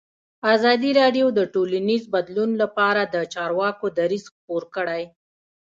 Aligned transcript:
ازادي 0.53 0.91
راډیو 1.01 1.27
د 1.33 1.39
ټولنیز 1.53 2.03
بدلون 2.15 2.51
لپاره 2.61 3.01
د 3.05 3.15
چارواکو 3.33 3.85
دریځ 3.99 4.25
خپور 4.35 4.63
کړی. 4.75 5.03